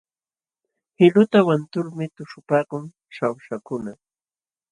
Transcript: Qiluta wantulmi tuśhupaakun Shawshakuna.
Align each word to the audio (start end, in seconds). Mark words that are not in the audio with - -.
Qiluta 0.95 1.39
wantulmi 1.47 2.05
tuśhupaakun 2.15 2.83
Shawshakuna. 3.15 3.93